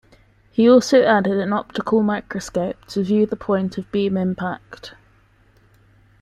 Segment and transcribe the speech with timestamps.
[0.51, 4.95] He also added an optical microscope to view the point of beam impact.